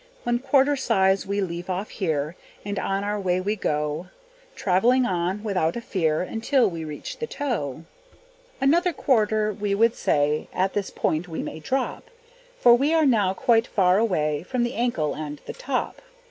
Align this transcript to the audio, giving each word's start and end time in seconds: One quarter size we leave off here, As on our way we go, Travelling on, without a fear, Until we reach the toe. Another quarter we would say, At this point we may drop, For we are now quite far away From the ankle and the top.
One 0.23 0.39
quarter 0.39 0.75
size 0.75 1.27
we 1.27 1.41
leave 1.41 1.69
off 1.69 1.91
here, 1.91 2.35
As 2.65 2.79
on 2.79 3.03
our 3.03 3.19
way 3.19 3.39
we 3.39 3.55
go, 3.55 4.07
Travelling 4.55 5.05
on, 5.05 5.43
without 5.43 5.75
a 5.75 5.81
fear, 5.81 6.23
Until 6.23 6.67
we 6.67 6.83
reach 6.83 7.19
the 7.19 7.27
toe. 7.27 7.83
Another 8.59 8.93
quarter 8.93 9.53
we 9.53 9.75
would 9.75 9.93
say, 9.95 10.47
At 10.53 10.73
this 10.73 10.89
point 10.89 11.27
we 11.27 11.43
may 11.43 11.59
drop, 11.59 12.09
For 12.59 12.73
we 12.73 12.95
are 12.95 13.05
now 13.05 13.35
quite 13.35 13.67
far 13.67 13.99
away 13.99 14.41
From 14.41 14.63
the 14.63 14.73
ankle 14.73 15.13
and 15.15 15.39
the 15.45 15.53
top. 15.53 16.01